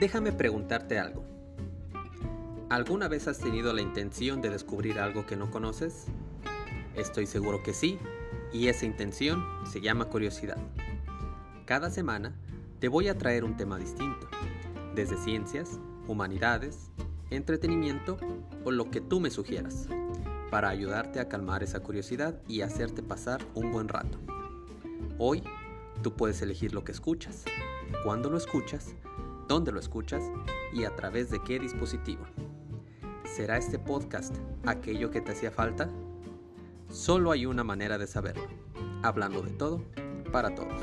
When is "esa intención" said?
8.68-9.44